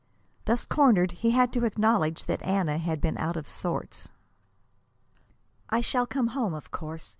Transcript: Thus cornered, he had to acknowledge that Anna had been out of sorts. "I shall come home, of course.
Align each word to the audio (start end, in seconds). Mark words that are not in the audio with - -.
Thus 0.45 0.65
cornered, 0.65 1.11
he 1.11 1.29
had 1.29 1.53
to 1.53 1.63
acknowledge 1.63 2.23
that 2.23 2.41
Anna 2.41 2.79
had 2.79 3.01
been 3.01 3.19
out 3.19 3.37
of 3.37 3.47
sorts. 3.47 4.09
"I 5.69 5.81
shall 5.81 6.07
come 6.07 6.29
home, 6.29 6.55
of 6.55 6.71
course. 6.71 7.09